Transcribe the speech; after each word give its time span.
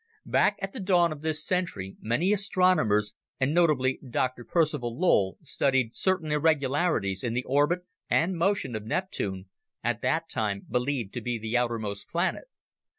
Back 0.25 0.57
at 0.63 0.73
the 0.73 0.79
dawn 0.79 1.11
of 1.11 1.21
this 1.21 1.45
century, 1.45 1.95
many 2.01 2.33
astronomers, 2.33 3.13
and 3.39 3.53
notably 3.53 3.99
Dr. 4.09 4.43
Percival 4.43 4.97
Lowell, 4.99 5.37
studied 5.43 5.93
certain 5.93 6.31
irregularities 6.31 7.23
in 7.23 7.35
the 7.35 7.43
orbit 7.43 7.81
and 8.09 8.35
motion 8.35 8.75
of 8.75 8.83
Neptune, 8.83 9.45
at 9.83 10.01
that 10.01 10.27
time 10.27 10.65
believed 10.67 11.13
to 11.13 11.21
be 11.21 11.37
the 11.37 11.55
outermost 11.55 12.09
planet. 12.09 12.45